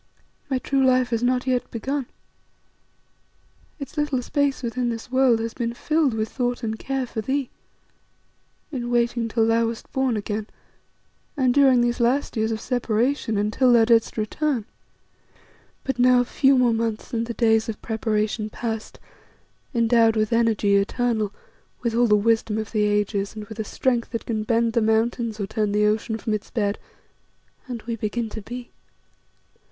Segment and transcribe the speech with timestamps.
[0.49, 2.07] My true life has not yet begun.
[3.77, 7.51] Its little space within this world has been filled with thought and care for thee;
[8.71, 10.47] in waiting till thou wast born again,
[11.37, 14.65] and during these last years of separation, until thou didst return.
[15.83, 18.99] "But now a few more months, and the days of preparation past,
[19.71, 21.31] endowed with energy eternal,
[21.83, 24.81] with all the wisdom of the ages, and with a strength that can bend the
[24.81, 26.79] mountains or turn the ocean from its bed,
[27.67, 28.71] and we begin to be.